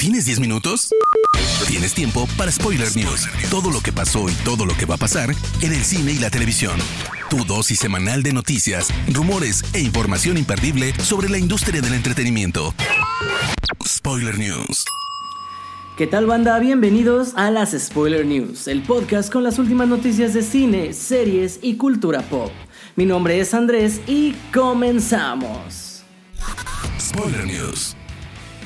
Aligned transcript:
¿Tienes 0.00 0.24
10 0.24 0.40
minutos? 0.40 0.88
Tienes 1.68 1.92
tiempo 1.92 2.26
para 2.38 2.50
Spoiler 2.50 2.88
News. 2.96 3.28
Todo 3.50 3.70
lo 3.70 3.80
que 3.80 3.92
pasó 3.92 4.30
y 4.30 4.32
todo 4.46 4.64
lo 4.64 4.72
que 4.72 4.86
va 4.86 4.94
a 4.94 4.98
pasar 4.98 5.28
en 5.60 5.72
el 5.74 5.84
cine 5.84 6.12
y 6.12 6.18
la 6.18 6.30
televisión. 6.30 6.78
Tu 7.28 7.44
dosis 7.44 7.80
semanal 7.80 8.22
de 8.22 8.32
noticias, 8.32 8.88
rumores 9.12 9.62
e 9.74 9.80
información 9.80 10.38
imperdible 10.38 10.94
sobre 10.94 11.28
la 11.28 11.36
industria 11.36 11.82
del 11.82 11.92
entretenimiento. 11.92 12.72
Spoiler 13.86 14.38
News. 14.38 14.86
¿Qué 15.98 16.06
tal 16.06 16.24
banda? 16.24 16.58
Bienvenidos 16.60 17.34
a 17.36 17.50
las 17.50 17.72
Spoiler 17.78 18.24
News, 18.24 18.68
el 18.68 18.82
podcast 18.82 19.30
con 19.30 19.42
las 19.42 19.58
últimas 19.58 19.86
noticias 19.86 20.32
de 20.32 20.42
cine, 20.42 20.94
series 20.94 21.58
y 21.60 21.76
cultura 21.76 22.22
pop. 22.22 22.50
Mi 22.96 23.04
nombre 23.04 23.38
es 23.38 23.52
Andrés 23.52 24.00
y 24.06 24.32
comenzamos. 24.50 26.04
Spoiler 26.98 27.44
News. 27.44 27.94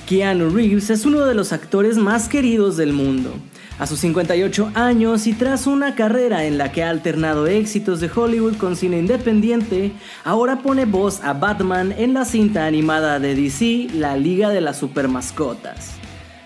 Keanu 0.07 0.51
Reeves 0.51 0.91
es 0.91 1.07
uno 1.07 1.25
de 1.25 1.35
los 1.35 1.53
actores 1.53 1.97
más 1.97 2.29
queridos 2.29 2.77
del 2.77 2.93
mundo. 2.93 3.33
A 3.79 3.87
sus 3.87 4.01
58 4.01 4.73
años 4.75 5.27
y 5.27 5.33
tras 5.33 5.67
una 5.67 5.95
carrera 5.95 6.45
en 6.45 6.59
la 6.59 6.73
que 6.73 6.83
ha 6.83 6.91
alternado 6.91 7.47
éxitos 7.47 8.01
de 8.01 8.11
Hollywood 8.15 8.57
con 8.57 8.77
cine 8.77 8.99
independiente, 8.99 9.93
ahora 10.23 10.61
pone 10.61 10.85
voz 10.85 11.23
a 11.25 11.33
Batman 11.33 11.95
en 11.97 12.15
la 12.15 12.25
cinta 12.25 12.67
animada 12.67 13.19
de 13.19 13.35
DC, 13.35 13.89
La 13.95 14.17
Liga 14.17 14.51
de 14.51 14.61
las 14.61 14.79
Supermascotas 14.79 15.95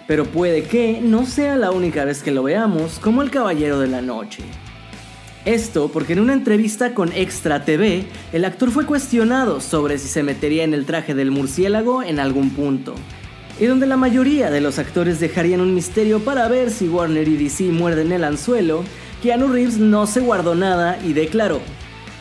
pero 0.09 0.25
puede 0.25 0.63
que 0.63 1.03
no 1.03 1.27
sea 1.27 1.55
la 1.57 1.71
única 1.71 2.07
vez 2.07 2.23
que 2.23 2.31
lo 2.31 2.43
veamos 2.43 2.99
como 2.99 3.21
el 3.21 3.31
Caballero 3.31 3.79
de 3.79 3.89
la 3.89 4.01
Noche. 4.01 4.43
Esto 5.45 5.91
porque 5.93 6.15
en 6.15 6.21
una 6.21 6.33
entrevista 6.33 6.95
con 6.95 7.13
Extra 7.13 7.67
TV, 7.67 8.07
el 8.33 8.47
actor 8.47 8.71
fue 8.71 8.87
cuestionado 8.87 9.61
sobre 9.61 9.99
si 9.99 10.09
se 10.09 10.23
metería 10.23 10.65
en 10.65 10.73
el 10.73 10.87
traje 10.87 11.15
del 11.15 11.31
murciélago 11.31 12.03
en 12.03 12.21
algún 12.21 12.49
punto, 12.51 12.95
y 13.61 13.67
donde 13.67 13.87
la 13.87 13.97
mayoría 13.97 14.51
de 14.51 14.61
los 14.61 14.79
actores 14.79 15.21
dejarían 15.21 15.61
un 15.61 15.75
misterio 15.75 16.21
para 16.21 16.49
ver 16.49 16.71
si 16.71 16.89
Warner 16.89 17.27
y 17.27 17.37
DC 17.37 17.65
muerden 17.65 18.13
el 18.13 18.25
anzuelo, 18.25 18.85
Keanu 19.23 19.49
Reeves 19.49 19.79
no 19.79 20.07
se 20.07 20.21
guardó 20.21 20.55
nada 20.55 20.99
y 21.05 21.13
declaró, 21.13 21.61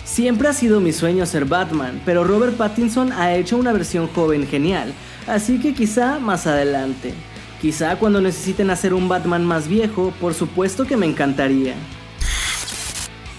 Siempre 0.03 0.47
ha 0.47 0.53
sido 0.53 0.79
mi 0.79 0.93
sueño 0.93 1.25
ser 1.25 1.45
Batman, 1.45 2.01
pero 2.05 2.23
Robert 2.23 2.55
Pattinson 2.55 3.11
ha 3.11 3.35
hecho 3.35 3.57
una 3.57 3.73
versión 3.73 4.07
joven 4.07 4.47
genial, 4.47 4.93
así 5.27 5.59
que 5.59 5.73
quizá 5.73 6.17
más 6.17 6.47
adelante. 6.47 7.13
Quizá 7.61 7.97
cuando 7.97 8.21
necesiten 8.21 8.69
hacer 8.69 8.93
un 8.93 9.09
Batman 9.09 9.45
más 9.45 9.67
viejo, 9.67 10.13
por 10.21 10.33
supuesto 10.33 10.85
que 10.85 10.95
me 10.95 11.05
encantaría. 11.05 11.75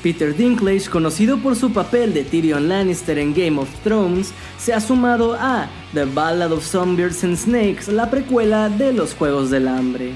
Peter 0.03 0.37
Dinklage, 0.37 0.89
conocido 0.89 1.39
por 1.39 1.57
su 1.57 1.73
papel 1.73 2.15
de 2.15 2.23
Tyrion 2.23 2.69
Lannister 2.69 3.19
en 3.19 3.35
Game 3.35 3.59
of 3.59 3.69
Thrones, 3.83 4.33
se 4.57 4.73
ha 4.73 4.81
sumado 4.81 5.35
a 5.35 5.69
The 5.93 6.05
Ballad 6.05 6.53
of 6.53 6.65
Songbirds 6.65 7.25
and 7.25 7.37
Snakes, 7.37 7.91
la 7.91 8.09
precuela 8.09 8.69
de 8.69 8.93
los 8.93 9.15
Juegos 9.15 9.51
del 9.51 9.67
Hambre. 9.67 10.13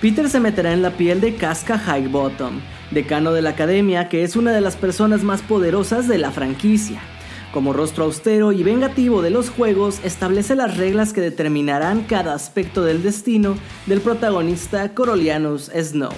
Peter 0.00 0.28
se 0.28 0.40
meterá 0.40 0.72
en 0.72 0.82
la 0.82 0.96
piel 0.96 1.20
de 1.20 1.36
Casca 1.36 1.76
Highbottom, 1.78 2.60
decano 2.90 3.32
de 3.32 3.42
la 3.42 3.50
academia 3.50 4.08
que 4.08 4.24
es 4.24 4.34
una 4.34 4.52
de 4.52 4.60
las 4.60 4.74
personas 4.74 5.22
más 5.22 5.42
poderosas 5.42 6.08
de 6.08 6.18
la 6.18 6.32
franquicia. 6.32 7.00
Como 7.52 7.72
rostro 7.72 8.04
austero 8.04 8.50
y 8.50 8.64
vengativo 8.64 9.22
de 9.22 9.30
los 9.30 9.50
juegos, 9.50 10.00
establece 10.04 10.56
las 10.56 10.76
reglas 10.76 11.12
que 11.12 11.20
determinarán 11.20 12.02
cada 12.02 12.34
aspecto 12.34 12.82
del 12.82 13.02
destino 13.02 13.56
del 13.86 14.00
protagonista 14.00 14.94
Corolianus 14.94 15.70
Snow. 15.74 16.12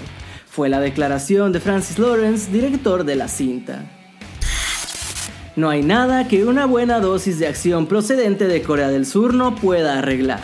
Fue 0.55 0.69
la 0.69 0.81
declaración 0.81 1.51
de 1.51 1.61
Francis 1.61 1.99
Lawrence, 1.99 2.53
director 2.53 3.05
de 3.05 3.17
la 3.17 3.29
cinta. 3.29 3.87
No 5.57 5.71
hay 5.71 5.83
nada 5.83 6.29
que 6.29 6.45
una 6.45 6.67
buena 6.67 7.01
dosis 7.01 7.39
de 7.39 7.47
acción 7.47 7.87
procedente 7.87 8.47
de 8.47 8.61
Corea 8.63 8.91
del 8.91 9.07
Sur 9.07 9.33
no 9.33 9.55
pueda 9.55 9.99
arreglar. 9.99 10.43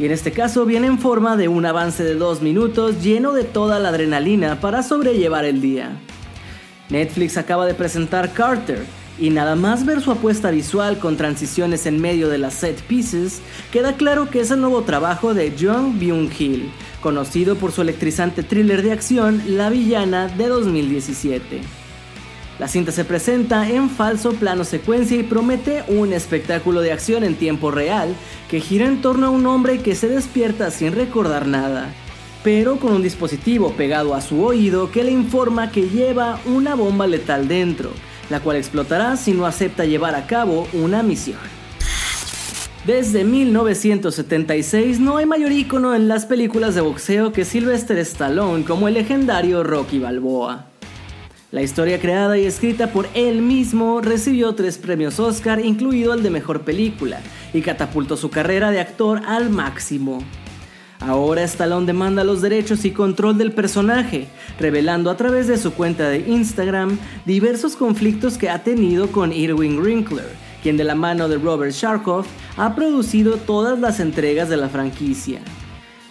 Y 0.00 0.06
en 0.06 0.10
este 0.10 0.32
caso 0.32 0.66
viene 0.66 0.88
en 0.88 0.98
forma 0.98 1.36
de 1.36 1.46
un 1.46 1.64
avance 1.66 2.02
de 2.02 2.16
dos 2.16 2.42
minutos 2.42 3.00
lleno 3.00 3.32
de 3.32 3.44
toda 3.44 3.78
la 3.78 3.90
adrenalina 3.90 4.60
para 4.60 4.82
sobrellevar 4.82 5.44
el 5.44 5.60
día. 5.60 6.00
Netflix 6.90 7.36
acaba 7.36 7.64
de 7.64 7.74
presentar 7.74 8.32
Carter, 8.32 8.84
y 9.18 9.30
nada 9.30 9.54
más 9.54 9.86
ver 9.86 10.00
su 10.00 10.10
apuesta 10.10 10.50
visual 10.50 10.98
con 10.98 11.16
transiciones 11.16 11.86
en 11.86 12.00
medio 12.00 12.28
de 12.28 12.38
las 12.38 12.54
set 12.54 12.80
pieces, 12.82 13.40
queda 13.70 13.96
claro 13.96 14.28
que 14.30 14.40
es 14.40 14.50
el 14.50 14.60
nuevo 14.60 14.82
trabajo 14.82 15.34
de 15.34 15.52
Jung 15.58 15.98
Byung-Hill, 16.00 16.70
conocido 17.00 17.56
por 17.56 17.72
su 17.72 17.82
electrizante 17.82 18.42
thriller 18.42 18.82
de 18.82 18.92
acción 18.92 19.42
La 19.46 19.70
Villana 19.70 20.28
de 20.28 20.48
2017. 20.48 21.60
La 22.58 22.68
cinta 22.68 22.92
se 22.92 23.04
presenta 23.04 23.68
en 23.68 23.90
falso 23.90 24.32
plano 24.32 24.62
secuencia 24.62 25.16
y 25.16 25.24
promete 25.24 25.82
un 25.88 26.12
espectáculo 26.12 26.82
de 26.82 26.92
acción 26.92 27.24
en 27.24 27.34
tiempo 27.34 27.72
real 27.72 28.14
que 28.48 28.60
gira 28.60 28.86
en 28.86 29.00
torno 29.02 29.26
a 29.26 29.30
un 29.30 29.46
hombre 29.46 29.80
que 29.80 29.96
se 29.96 30.08
despierta 30.08 30.70
sin 30.70 30.92
recordar 30.92 31.48
nada, 31.48 31.92
pero 32.44 32.76
con 32.76 32.92
un 32.92 33.02
dispositivo 33.02 33.72
pegado 33.72 34.14
a 34.14 34.20
su 34.20 34.44
oído 34.44 34.92
que 34.92 35.02
le 35.02 35.10
informa 35.10 35.72
que 35.72 35.88
lleva 35.88 36.38
una 36.46 36.76
bomba 36.76 37.08
letal 37.08 37.48
dentro, 37.48 37.90
la 38.30 38.40
cual 38.40 38.56
explotará 38.56 39.16
si 39.16 39.32
no 39.32 39.46
acepta 39.46 39.84
llevar 39.84 40.14
a 40.14 40.26
cabo 40.26 40.66
una 40.72 41.02
misión. 41.02 41.38
Desde 42.86 43.24
1976 43.24 45.00
no 45.00 45.16
hay 45.16 45.24
mayor 45.24 45.52
ícono 45.52 45.94
en 45.94 46.06
las 46.06 46.26
películas 46.26 46.74
de 46.74 46.82
boxeo 46.82 47.32
que 47.32 47.46
Sylvester 47.46 47.96
Stallone 47.98 48.64
como 48.64 48.88
el 48.88 48.94
legendario 48.94 49.62
Rocky 49.62 49.98
Balboa. 49.98 50.66
La 51.50 51.62
historia 51.62 52.00
creada 52.00 52.36
y 52.36 52.44
escrita 52.44 52.92
por 52.92 53.08
él 53.14 53.40
mismo 53.40 54.00
recibió 54.00 54.54
tres 54.54 54.76
premios 54.76 55.20
Oscar, 55.20 55.64
incluido 55.64 56.12
el 56.12 56.22
de 56.22 56.30
Mejor 56.30 56.62
Película, 56.62 57.20
y 57.52 57.62
catapultó 57.62 58.16
su 58.16 58.28
carrera 58.28 58.70
de 58.70 58.80
actor 58.80 59.22
al 59.24 59.50
máximo. 59.50 60.18
Ahora 61.06 61.42
Stallone 61.42 61.84
demanda 61.84 62.24
los 62.24 62.40
derechos 62.40 62.86
y 62.86 62.90
control 62.90 63.36
del 63.36 63.52
personaje, 63.52 64.26
revelando 64.58 65.10
a 65.10 65.18
través 65.18 65.46
de 65.46 65.58
su 65.58 65.74
cuenta 65.74 66.08
de 66.08 66.20
Instagram 66.20 66.98
diversos 67.26 67.76
conflictos 67.76 68.38
que 68.38 68.48
ha 68.48 68.64
tenido 68.64 69.08
con 69.08 69.30
Irwin 69.30 69.78
Winkler, 69.80 70.30
quien 70.62 70.78
de 70.78 70.84
la 70.84 70.94
mano 70.94 71.28
de 71.28 71.36
Robert 71.36 71.72
Sharkoff 71.72 72.26
ha 72.56 72.74
producido 72.74 73.36
todas 73.36 73.78
las 73.78 74.00
entregas 74.00 74.48
de 74.48 74.56
la 74.56 74.70
franquicia. 74.70 75.40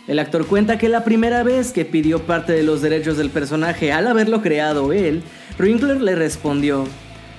El 0.07 0.19
actor 0.19 0.45
cuenta 0.45 0.77
que 0.77 0.89
la 0.89 1.03
primera 1.03 1.41
vez 1.41 1.71
que 1.71 1.85
pidió 1.85 2.19
parte 2.19 2.53
de 2.53 2.61
los 2.61 2.83
derechos 2.83 3.17
del 3.17 3.31
personaje 3.31 3.91
al 3.91 4.05
haberlo 4.05 4.43
creado 4.43 4.93
él, 4.93 5.23
Winkler 5.59 6.01
le 6.01 6.13
respondió, 6.13 6.85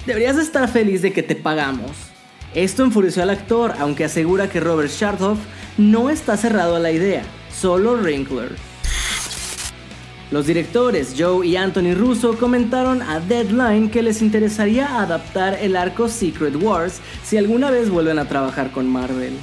deberías 0.06 0.38
estar 0.38 0.68
feliz 0.68 1.02
de 1.02 1.12
que 1.12 1.22
te 1.22 1.36
pagamos. 1.36 1.92
Esto 2.52 2.82
enfureció 2.82 3.22
al 3.22 3.30
actor, 3.30 3.74
aunque 3.78 4.04
asegura 4.04 4.48
que 4.48 4.58
Robert 4.58 4.90
Sharkoff 4.90 5.38
no 5.78 6.10
está 6.10 6.36
cerrado 6.36 6.74
a 6.74 6.80
la 6.80 6.90
idea, 6.90 7.22
solo 7.60 7.96
Wrinkler. 7.96 8.56
Los 10.30 10.46
directores 10.46 11.14
Joe 11.16 11.46
y 11.46 11.56
Anthony 11.56 11.94
Russo 11.94 12.36
comentaron 12.36 13.02
a 13.02 13.20
Deadline 13.20 13.90
que 13.90 14.02
les 14.02 14.22
interesaría 14.22 15.00
adaptar 15.00 15.58
el 15.60 15.76
arco 15.76 16.08
Secret 16.08 16.56
Wars 16.60 17.00
si 17.24 17.36
alguna 17.36 17.70
vez 17.70 17.90
vuelven 17.90 18.18
a 18.18 18.28
trabajar 18.28 18.72
con 18.72 18.88
Marvel. 18.88 19.34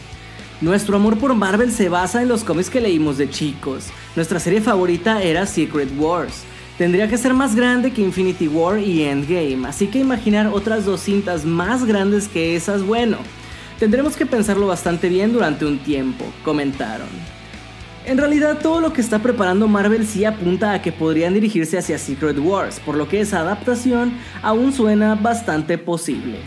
Nuestro 0.60 0.98
amor 0.98 1.18
por 1.18 1.34
Marvel 1.34 1.72
se 1.72 1.90
basa 1.90 2.22
en 2.22 2.28
los 2.28 2.44
cómics 2.44 2.70
que 2.70 2.82
leímos 2.82 3.18
de 3.18 3.30
chicos. 3.30 3.88
Nuestra 4.16 4.40
serie 4.40 4.62
favorita 4.62 5.24
era 5.24 5.46
Secret 5.46 5.90
Wars. 5.98 6.44
Tendría 6.78 7.08
que 7.08 7.18
ser 7.18 7.34
más 7.34 7.56
grande 7.56 7.92
que 7.92 8.02
Infinity 8.02 8.48
War 8.48 8.80
y 8.80 9.04
Endgame, 9.04 9.68
así 9.68 9.88
que 9.88 10.00
imaginar 10.00 10.48
otras 10.48 10.86
dos 10.86 11.02
cintas 11.02 11.46
más 11.46 11.86
grandes 11.86 12.28
que 12.28 12.56
esas, 12.56 12.84
bueno, 12.84 13.18
Tendremos 13.82 14.16
que 14.16 14.28
pensarlo 14.28 14.68
bastante 14.68 15.10
bien 15.10 15.34
durante 15.34 15.66
un 15.66 15.80
tiempo, 15.80 16.24
comentaron. 16.46 17.08
En 18.04 18.18
realidad 18.18 18.58
todo 18.62 18.82
lo 18.82 18.94
que 18.94 19.02
está 19.02 19.20
preparando 19.20 19.68
Marvel 19.68 20.08
sí 20.08 20.26
apunta 20.26 20.74
a 20.74 20.82
que 20.82 20.92
podrían 20.92 21.36
dirigirse 21.36 21.78
hacia 21.78 22.00
Secret 22.00 22.38
Wars, 22.40 22.80
por 22.84 22.96
lo 22.96 23.08
que 23.08 23.22
esa 23.22 23.42
adaptación 23.42 24.14
aún 24.42 24.74
suena 24.74 25.14
bastante 25.14 25.78
posible. 25.78 26.40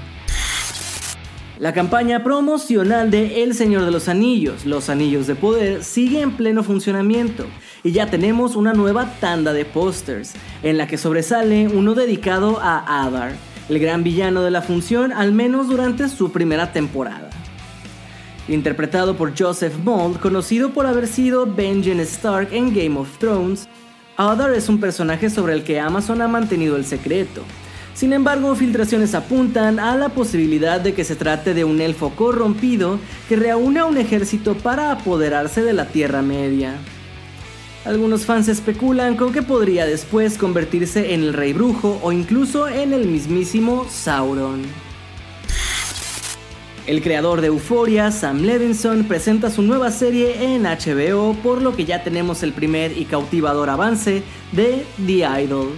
La 1.61 1.73
campaña 1.73 2.25
promocional 2.25 3.13
de 3.13 3.45
El 3.45 3.55
Señor 3.55 3.85
de 3.85 3.93
los 3.93 4.09
Anillos, 4.09 4.67
Los 4.67 4.89
Anillos 4.89 5.29
de 5.29 5.37
Poder, 5.37 5.85
sigue 5.85 6.21
en 6.21 6.33
pleno 6.33 6.65
funcionamiento 6.65 7.47
y 7.85 7.93
ya 7.93 8.11
tenemos 8.11 8.57
una 8.57 8.73
nueva 8.73 9.15
tanda 9.21 9.53
de 9.53 9.65
pósters, 9.65 10.33
en 10.65 10.77
la 10.77 10.89
que 10.89 10.99
sobresale 10.99 11.69
uno 11.69 11.95
dedicado 11.95 12.59
a 12.61 13.05
Adar, 13.05 13.37
el 13.69 13.79
gran 13.79 14.03
villano 14.03 14.43
de 14.43 14.51
la 14.51 14.63
función, 14.63 15.13
al 15.13 15.33
menos 15.33 15.69
durante 15.69 16.09
su 16.09 16.33
primera 16.33 16.73
temporada. 16.73 17.31
Interpretado 18.49 19.17
por 19.17 19.33
Joseph 19.39 19.75
Mold, 19.83 20.21
conocido 20.21 20.71
por 20.71 20.87
haber 20.87 21.07
sido 21.07 21.47
Benjen 21.47 22.01
Stark 22.01 22.49
en 22.53 22.75
Game 22.75 22.99
of 22.99 23.17
Thrones, 23.19 23.69
Adar 24.17 24.53
es 24.53 24.69
un 24.69 24.79
personaje 24.79 25.31
sobre 25.31 25.55
el 25.55 25.65
que 25.65 25.81
Amazon 25.81 26.21
ha 26.21 26.29
mantenido 26.29 26.77
el 26.77 26.85
secreto. 26.85 27.43
Sin 27.95 28.13
embargo, 28.13 28.55
filtraciones 28.55 29.15
apuntan 29.15 29.79
a 29.79 29.97
la 29.97 30.11
posibilidad 30.11 30.81
de 30.81 30.95
que 30.95 31.05
se 31.05 31.17
trate 31.17 31.55
de 31.55 31.65
un 31.65 31.81
elfo 31.81 32.11
corrompido 32.11 32.99
que 33.29 33.37
reúne 33.37 33.81
a 33.81 33.87
un 33.87 33.97
ejército 33.97 34.55
para 34.55 34.91
apoderarse 34.93 35.63
de 35.63 35.73
la 35.73 35.87
Tierra 35.87 36.21
Media. 36.21 36.75
Algunos 37.85 38.25
fans 38.25 38.49
especulan 38.49 39.17
con 39.17 39.33
que 39.33 39.43
podría 39.43 39.87
después 39.87 40.39
convertirse 40.39 41.15
en 41.15 41.23
el 41.23 41.33
rey 41.33 41.53
brujo 41.53 41.99
o 42.03 42.13
incluso 42.13 42.69
en 42.69 42.93
el 42.93 43.07
mismísimo 43.07 43.87
Sauron. 43.89 44.84
El 46.87 47.01
creador 47.01 47.41
de 47.41 47.47
Euphoria, 47.47 48.11
Sam 48.11 48.43
Levinson, 48.43 49.05
presenta 49.05 49.49
su 49.49 49.63
nueva 49.63 49.91
serie 49.91 50.55
en 50.55 50.65
HBO, 50.65 51.35
por 51.43 51.63
lo 51.63 51.75
que 51.75 51.87
ya 51.87 52.05
tenemos 52.05 52.43
el 52.43 52.53
primer 52.53 52.99
y 52.99 53.07
cautivador 53.07 53.71
avance 53.71 54.23
de 54.53 54.85
The 55.07 55.43
Idol. 55.45 55.71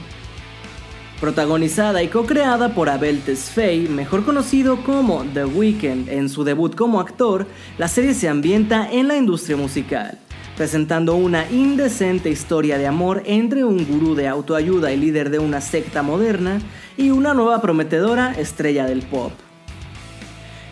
Protagonizada 1.21 2.03
y 2.03 2.09
co-creada 2.09 2.75
por 2.75 2.89
Abel 2.89 3.21
Tesfaye, 3.21 3.89
mejor 3.89 4.25
conocido 4.25 4.83
como 4.83 5.25
The 5.33 5.45
Weeknd 5.45 6.09
en 6.09 6.29
su 6.29 6.43
debut 6.43 6.75
como 6.75 6.99
actor, 6.99 7.47
la 7.79 7.87
serie 7.87 8.13
se 8.13 8.29
ambienta 8.29 8.91
en 8.91 9.07
la 9.07 9.17
industria 9.17 9.57
musical, 9.57 10.19
presentando 10.57 11.15
una 11.15 11.49
indecente 11.53 12.31
historia 12.31 12.79
de 12.79 12.89
amor 12.89 13.23
entre 13.27 13.63
un 13.63 13.87
gurú 13.87 14.17
de 14.17 14.27
autoayuda 14.27 14.91
y 14.91 14.97
líder 14.97 15.31
de 15.31 15.39
una 15.39 15.61
secta 15.61 16.03
moderna 16.03 16.59
y 16.97 17.11
una 17.11 17.33
nueva 17.33 17.63
prometedora 17.63 18.33
estrella 18.33 18.87
del 18.87 19.03
pop. 19.03 19.46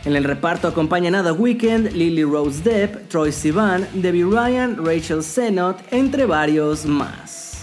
En 0.04 0.14
el 0.16 0.24
reparto 0.24 0.68
acompañan 0.68 1.14
a 1.14 1.22
The 1.22 1.32
Weeknd, 1.32 1.92
Lily 1.92 2.24
Rose 2.24 2.62
Depp, 2.62 3.08
Troy 3.08 3.32
Sivan, 3.32 3.88
Debbie 3.94 4.24
Ryan, 4.24 4.84
Rachel 4.84 5.22
Sennott, 5.22 5.78
entre 5.90 6.26
varios 6.26 6.84
más. 6.84 7.62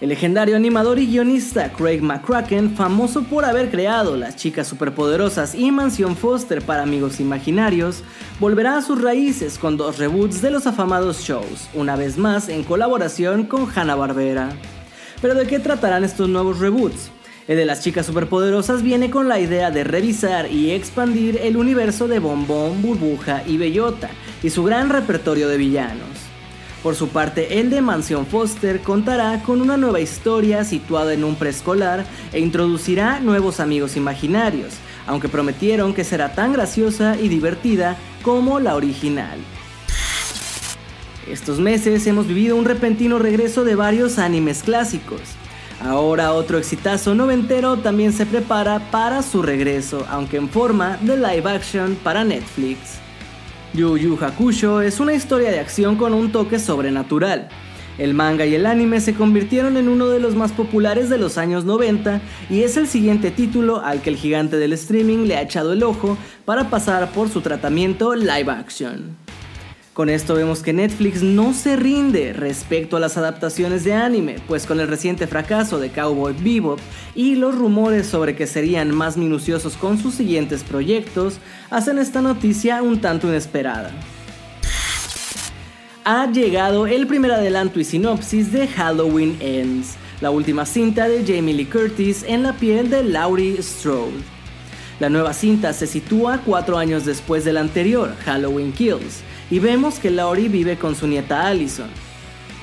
El 0.00 0.10
legendario 0.10 0.54
animador 0.54 1.00
y 1.00 1.06
guionista 1.06 1.72
Craig 1.72 2.02
McCracken, 2.02 2.76
famoso 2.76 3.24
por 3.24 3.44
haber 3.44 3.68
creado 3.68 4.16
Las 4.16 4.36
Chicas 4.36 4.68
Superpoderosas 4.68 5.56
y 5.56 5.72
Mansión 5.72 6.14
Foster 6.14 6.62
para 6.62 6.82
Amigos 6.84 7.18
Imaginarios, 7.18 8.04
volverá 8.38 8.76
a 8.76 8.82
sus 8.82 9.02
raíces 9.02 9.58
con 9.58 9.76
dos 9.76 9.98
reboots 9.98 10.40
de 10.40 10.52
los 10.52 10.68
afamados 10.68 11.22
shows, 11.22 11.68
una 11.74 11.96
vez 11.96 12.16
más 12.16 12.48
en 12.48 12.62
colaboración 12.62 13.46
con 13.46 13.66
Hanna-Barbera. 13.74 14.50
Pero 15.20 15.34
¿de 15.34 15.48
qué 15.48 15.58
tratarán 15.58 16.04
estos 16.04 16.28
nuevos 16.28 16.60
reboots? 16.60 17.10
El 17.46 17.58
de 17.58 17.66
las 17.66 17.82
chicas 17.82 18.06
superpoderosas 18.06 18.82
viene 18.82 19.10
con 19.10 19.28
la 19.28 19.38
idea 19.38 19.70
de 19.70 19.84
revisar 19.84 20.50
y 20.50 20.70
expandir 20.70 21.38
el 21.42 21.58
universo 21.58 22.08
de 22.08 22.18
Bombón, 22.18 22.80
Burbuja 22.80 23.42
y 23.46 23.58
Bellota 23.58 24.08
y 24.42 24.48
su 24.48 24.64
gran 24.64 24.88
repertorio 24.88 25.46
de 25.48 25.58
villanos. 25.58 26.08
Por 26.82 26.94
su 26.94 27.08
parte, 27.08 27.60
el 27.60 27.68
de 27.68 27.82
Mansión 27.82 28.26
Foster 28.26 28.80
contará 28.80 29.42
con 29.42 29.60
una 29.60 29.76
nueva 29.76 30.00
historia 30.00 30.64
situada 30.64 31.12
en 31.12 31.22
un 31.22 31.34
preescolar 31.36 32.06
e 32.32 32.40
introducirá 32.40 33.20
nuevos 33.20 33.60
amigos 33.60 33.96
imaginarios, 33.96 34.72
aunque 35.06 35.28
prometieron 35.28 35.92
que 35.92 36.04
será 36.04 36.34
tan 36.34 36.54
graciosa 36.54 37.18
y 37.20 37.28
divertida 37.28 37.98
como 38.22 38.58
la 38.58 38.74
original. 38.74 39.38
Estos 41.30 41.60
meses 41.60 42.06
hemos 42.06 42.26
vivido 42.26 42.56
un 42.56 42.64
repentino 42.64 43.18
regreso 43.18 43.64
de 43.64 43.74
varios 43.74 44.18
animes 44.18 44.62
clásicos. 44.62 45.20
Ahora 45.84 46.32
otro 46.32 46.56
exitazo 46.56 47.14
noventero 47.14 47.76
también 47.76 48.14
se 48.14 48.24
prepara 48.24 48.90
para 48.90 49.22
su 49.22 49.42
regreso, 49.42 50.06
aunque 50.08 50.38
en 50.38 50.48
forma 50.48 50.96
de 51.02 51.18
live 51.18 51.50
action 51.50 51.94
para 52.02 52.24
Netflix. 52.24 52.98
Yu 53.74 53.98
Yu 53.98 54.16
Hakusho 54.18 54.80
es 54.80 54.98
una 54.98 55.12
historia 55.12 55.50
de 55.50 55.60
acción 55.60 55.96
con 55.96 56.14
un 56.14 56.32
toque 56.32 56.58
sobrenatural. 56.58 57.50
El 57.98 58.14
manga 58.14 58.46
y 58.46 58.54
el 58.54 58.64
anime 58.64 58.98
se 59.02 59.12
convirtieron 59.12 59.76
en 59.76 59.90
uno 59.90 60.08
de 60.08 60.20
los 60.20 60.34
más 60.34 60.52
populares 60.52 61.10
de 61.10 61.18
los 61.18 61.36
años 61.36 61.66
90 61.66 62.22
y 62.48 62.62
es 62.62 62.78
el 62.78 62.88
siguiente 62.88 63.30
título 63.30 63.82
al 63.84 64.00
que 64.00 64.08
el 64.08 64.16
gigante 64.16 64.56
del 64.56 64.72
streaming 64.72 65.26
le 65.26 65.36
ha 65.36 65.42
echado 65.42 65.74
el 65.74 65.82
ojo 65.82 66.16
para 66.46 66.70
pasar 66.70 67.10
por 67.10 67.28
su 67.28 67.42
tratamiento 67.42 68.14
live 68.14 68.50
action. 68.50 69.23
Con 69.94 70.10
esto 70.10 70.34
vemos 70.34 70.60
que 70.60 70.72
Netflix 70.72 71.22
no 71.22 71.54
se 71.54 71.76
rinde 71.76 72.32
respecto 72.32 72.96
a 72.96 73.00
las 73.00 73.16
adaptaciones 73.16 73.84
de 73.84 73.92
anime, 73.92 74.38
pues 74.48 74.66
con 74.66 74.80
el 74.80 74.88
reciente 74.88 75.28
fracaso 75.28 75.78
de 75.78 75.90
Cowboy 75.90 76.34
Bebop 76.36 76.80
y 77.14 77.36
los 77.36 77.54
rumores 77.54 78.08
sobre 78.08 78.34
que 78.34 78.48
serían 78.48 78.92
más 78.92 79.16
minuciosos 79.16 79.76
con 79.76 79.96
sus 79.96 80.14
siguientes 80.14 80.64
proyectos, 80.64 81.38
hacen 81.70 81.98
esta 82.00 82.20
noticia 82.20 82.82
un 82.82 83.00
tanto 83.00 83.28
inesperada. 83.28 83.92
Ha 86.04 86.28
llegado 86.28 86.88
el 86.88 87.06
primer 87.06 87.30
adelanto 87.30 87.78
y 87.78 87.84
sinopsis 87.84 88.50
de 88.50 88.66
Halloween 88.66 89.36
Ends, 89.38 89.94
la 90.20 90.32
última 90.32 90.66
cinta 90.66 91.06
de 91.06 91.24
Jamie 91.24 91.54
Lee 91.54 91.66
Curtis 91.66 92.24
en 92.26 92.42
la 92.42 92.52
piel 92.54 92.90
de 92.90 93.04
Laurie 93.04 93.62
Strode. 93.62 94.34
La 94.98 95.08
nueva 95.08 95.32
cinta 95.34 95.72
se 95.72 95.86
sitúa 95.86 96.40
cuatro 96.44 96.78
años 96.78 97.04
después 97.04 97.44
de 97.44 97.52
la 97.52 97.60
anterior, 97.60 98.14
Halloween 98.24 98.72
Kills, 98.72 99.22
y 99.54 99.60
vemos 99.60 100.00
que 100.00 100.10
Laurie 100.10 100.48
vive 100.48 100.78
con 100.78 100.96
su 100.96 101.06
nieta 101.06 101.46
Allison. 101.46 101.86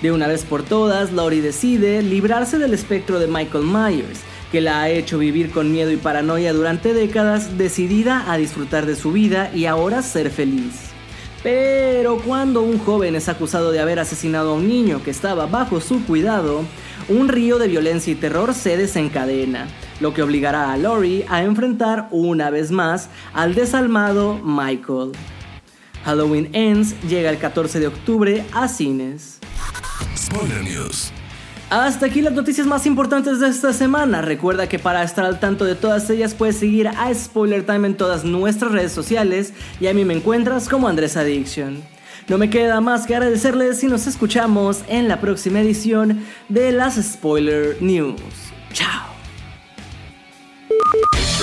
De 0.01 0.11
una 0.11 0.27
vez 0.27 0.43
por 0.43 0.61
todas, 0.61 1.13
Laurie 1.13 1.41
decide 1.41 2.01
librarse 2.01 2.59
del 2.59 2.73
espectro 2.73 3.17
de 3.17 3.27
Michael 3.27 3.63
Myers, 3.63 4.19
que 4.51 4.59
la 4.59 4.81
ha 4.81 4.89
hecho 4.89 5.17
vivir 5.17 5.51
con 5.51 5.71
miedo 5.71 5.89
y 5.89 5.95
paranoia 5.95 6.51
durante 6.51 6.93
décadas, 6.93 7.57
decidida 7.57 8.29
a 8.29 8.35
disfrutar 8.35 8.85
de 8.85 8.97
su 8.97 9.13
vida 9.13 9.51
y 9.55 9.67
ahora 9.67 10.01
ser 10.01 10.31
feliz. 10.31 10.89
Pero 11.43 12.17
cuando 12.17 12.61
un 12.61 12.77
joven 12.77 13.15
es 13.15 13.29
acusado 13.29 13.71
de 13.71 13.79
haber 13.79 13.97
asesinado 13.97 14.51
a 14.51 14.55
un 14.55 14.67
niño 14.67 15.01
que 15.01 15.11
estaba 15.11 15.45
bajo 15.45 15.79
su 15.79 16.03
cuidado, 16.03 16.65
un 17.07 17.29
río 17.29 17.57
de 17.57 17.69
violencia 17.69 18.11
y 18.11 18.17
terror 18.17 18.53
se 18.53 18.75
desencadena, 18.75 19.69
lo 20.01 20.13
que 20.13 20.23
obligará 20.23 20.73
a 20.73 20.77
Laurie 20.77 21.25
a 21.29 21.41
enfrentar 21.41 22.09
una 22.11 22.49
vez 22.49 22.69
más 22.69 23.07
al 23.31 23.55
desalmado 23.55 24.41
Michael. 24.43 25.13
Halloween 26.05 26.49
Ends 26.53 26.95
llega 27.07 27.29
el 27.29 27.37
14 27.37 27.79
de 27.79 27.87
octubre 27.87 28.43
a 28.53 28.67
cines. 28.67 29.39
Spoiler 30.17 30.63
News. 30.63 31.11
Hasta 31.69 32.07
aquí 32.07 32.21
las 32.21 32.33
noticias 32.33 32.67
más 32.67 32.85
importantes 32.85 33.39
de 33.39 33.47
esta 33.47 33.71
semana. 33.71 34.21
Recuerda 34.21 34.67
que 34.67 34.77
para 34.77 35.03
estar 35.03 35.23
al 35.23 35.39
tanto 35.39 35.63
de 35.63 35.75
todas 35.75 36.09
ellas 36.09 36.33
puedes 36.33 36.57
seguir 36.57 36.89
a 36.89 37.13
Spoiler 37.13 37.65
Time 37.65 37.87
en 37.87 37.95
todas 37.95 38.25
nuestras 38.25 38.73
redes 38.73 38.91
sociales 38.91 39.53
y 39.79 39.87
a 39.87 39.93
mí 39.93 40.03
me 40.03 40.13
encuentras 40.13 40.67
como 40.67 40.89
Andrés 40.89 41.15
Addiction. 41.15 41.81
No 42.27 42.37
me 42.37 42.49
queda 42.49 42.81
más 42.81 43.07
que 43.07 43.15
agradecerles 43.15 43.83
y 43.83 43.87
nos 43.87 44.05
escuchamos 44.05 44.83
en 44.87 45.07
la 45.07 45.21
próxima 45.21 45.61
edición 45.61 46.25
de 46.49 46.73
las 46.73 46.95
Spoiler 46.95 47.81
News. 47.81 48.21
Chao. 48.73 49.00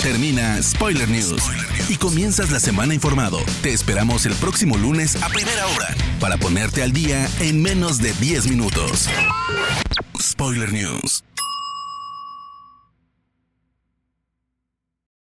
Termina 0.02 0.62
Spoiler 0.62 1.08
News 1.08 1.42
y 1.88 1.96
comienzas 1.96 2.50
la 2.50 2.60
semana 2.60 2.94
informado. 2.94 3.38
Te 3.62 3.72
esperamos 3.72 4.26
el 4.26 4.34
próximo 4.34 4.76
lunes 4.76 5.20
a 5.22 5.28
primera 5.28 5.66
hora 5.66 5.94
para 6.20 6.36
ponerte 6.36 6.82
al 6.82 6.92
día 6.92 7.28
en 7.40 7.60
menos 7.60 7.98
de 7.98 8.12
10 8.14 8.48
minutos. 8.48 9.08
Spoiler 10.20 10.72
News. 10.72 11.24